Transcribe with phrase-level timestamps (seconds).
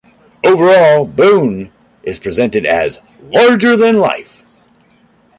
[0.43, 4.41] Overall, Boone is presented as larger-than-life.